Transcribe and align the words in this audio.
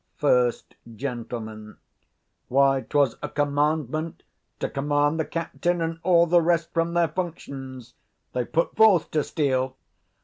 First 0.17 0.73
Gent. 0.95 1.31
Why, 2.47 2.81
'twas 2.89 3.17
a 3.21 3.29
commandment 3.29 4.23
to 4.59 4.67
command 4.67 5.19
the 5.19 5.25
captain 5.25 5.79
and 5.79 5.99
all 6.01 6.25
the 6.25 6.41
rest 6.41 6.73
from 6.73 6.95
their 6.95 7.09
functions: 7.09 7.93
they 8.33 8.45
put 8.45 8.75
forth 8.75 9.11
to 9.11 9.23
steal. 9.23 9.77